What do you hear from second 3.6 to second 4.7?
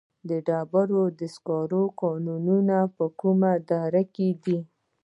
دره کې دي؟